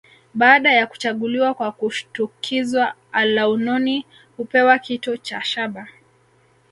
[0.33, 4.05] Baada ya kuchaguliwa kwa kushtukizwa alaunoni
[4.37, 5.87] hupewa kito cha shaba